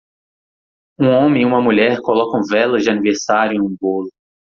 [0.99, 4.09] Um homem e uma mulher colocam velas de aniversário em um bolo.